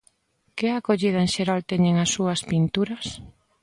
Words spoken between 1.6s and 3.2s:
teñen as súas pinturas?